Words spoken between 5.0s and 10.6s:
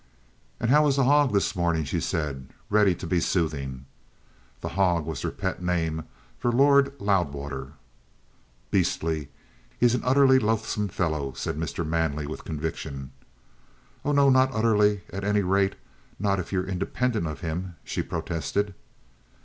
was their pet name for Lord Loudwater. "Beastly. He's an utterly